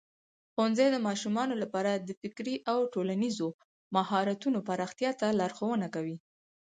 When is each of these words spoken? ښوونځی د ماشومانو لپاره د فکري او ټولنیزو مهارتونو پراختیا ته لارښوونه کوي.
ښوونځی 0.53 0.87
د 0.91 0.97
ماشومانو 1.07 1.55
لپاره 1.63 1.91
د 2.07 2.09
فکري 2.21 2.55
او 2.71 2.79
ټولنیزو 2.93 3.47
مهارتونو 3.95 4.59
پراختیا 4.67 5.11
ته 5.19 5.27
لارښوونه 5.39 5.87
کوي. 5.95 6.17